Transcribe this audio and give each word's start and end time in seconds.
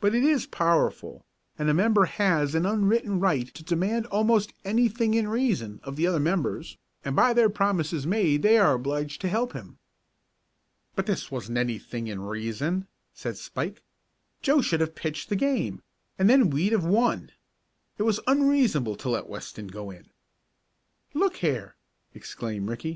"But 0.00 0.16
it 0.16 0.24
is 0.24 0.48
powerful, 0.48 1.24
and 1.56 1.68
a 1.70 1.74
member 1.74 2.04
has 2.06 2.56
an 2.56 2.66
unwritten 2.66 3.20
right 3.20 3.46
to 3.54 3.62
demand 3.62 4.06
almost 4.06 4.52
anything 4.64 5.14
in 5.14 5.28
reason 5.28 5.78
of 5.84 5.94
the 5.94 6.08
other 6.08 6.18
members, 6.18 6.76
and 7.04 7.14
by 7.14 7.32
their 7.32 7.48
promises 7.48 8.04
made 8.04 8.42
they 8.42 8.58
are 8.58 8.72
obliged 8.74 9.20
to 9.20 9.28
help 9.28 9.52
him." 9.52 9.78
"But 10.96 11.06
this 11.06 11.30
wasn't 11.30 11.58
anything 11.58 12.08
in 12.08 12.20
reason," 12.20 12.88
said 13.14 13.36
Spike. 13.36 13.84
"Joe 14.42 14.60
should 14.60 14.80
have 14.80 14.96
pitched 14.96 15.28
the 15.28 15.36
game, 15.36 15.82
and 16.18 16.28
then 16.28 16.50
we'd 16.50 16.72
have 16.72 16.84
won. 16.84 17.30
It 17.96 18.02
was 18.02 18.18
unreasonable 18.26 18.96
to 18.96 19.08
let 19.08 19.28
Weston 19.28 19.68
go 19.68 19.92
in." 19.92 20.08
"Look 21.14 21.36
here!" 21.36 21.76
exclaimed 22.12 22.66
Ricky. 22.68 22.88